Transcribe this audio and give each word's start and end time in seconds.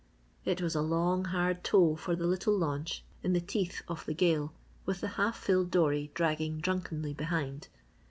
It 0.45 0.63
was 0.63 0.73
a 0.73 0.81
long 0.81 1.25
hard 1.25 1.63
tow 1.63 1.95
for 1.95 2.15
the 2.15 2.25
little 2.25 2.57
launch 2.57 3.03
in 3.21 3.33
the 3.33 3.39
teeth 3.39 3.83
of 3.87 4.03
the 4.07 4.15
gale 4.15 4.51
with 4.83 4.99
the 5.01 5.09
half 5.09 5.37
filled 5.37 5.69
dory 5.69 6.09
dragging 6.15 6.59
drunkenly 6.59 7.13
behind. 7.13 7.67